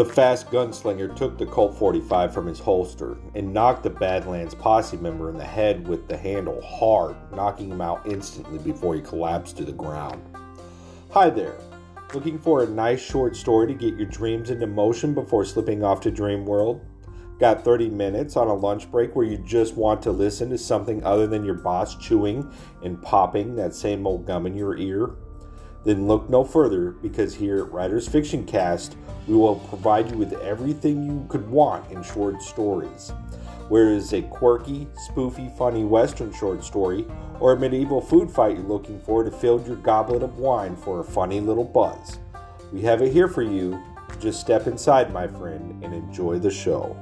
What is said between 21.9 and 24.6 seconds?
chewing and popping that same old gum in